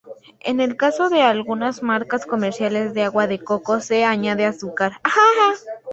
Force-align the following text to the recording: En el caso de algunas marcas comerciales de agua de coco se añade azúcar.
En 0.39 0.59
el 0.61 0.77
caso 0.77 1.09
de 1.09 1.21
algunas 1.21 1.83
marcas 1.83 2.25
comerciales 2.25 2.95
de 2.95 3.03
agua 3.03 3.27
de 3.27 3.37
coco 3.37 3.81
se 3.81 4.03
añade 4.03 4.45
azúcar. 4.47 4.93